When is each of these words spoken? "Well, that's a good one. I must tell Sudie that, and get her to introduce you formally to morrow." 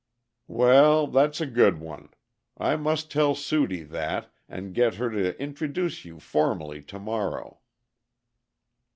"Well, 0.47 1.05
that's 1.05 1.41
a 1.41 1.45
good 1.45 1.79
one. 1.79 2.09
I 2.57 2.75
must 2.75 3.11
tell 3.11 3.35
Sudie 3.35 3.83
that, 3.83 4.33
and 4.49 4.73
get 4.73 4.95
her 4.95 5.11
to 5.11 5.39
introduce 5.39 6.05
you 6.05 6.19
formally 6.19 6.81
to 6.81 6.97
morrow." 6.97 7.59